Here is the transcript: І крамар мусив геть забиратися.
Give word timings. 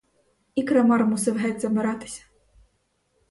І 0.55 0.63
крамар 0.65 1.05
мусив 1.05 1.37
геть 1.37 1.61
забиратися. 1.61 2.21